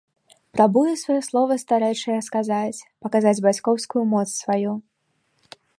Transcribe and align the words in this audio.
Прабуе 0.55 0.93
сваё 1.01 1.17
слова 1.27 1.57
старэчае 1.63 2.17
сказаць, 2.31 2.85
паказаць 3.07 3.37
бацькоўскую 3.49 4.03
моц 4.17 4.29
сваю. 4.41 4.71